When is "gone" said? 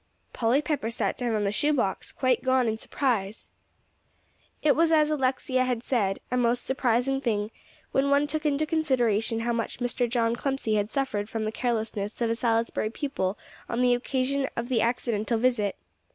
2.41-2.67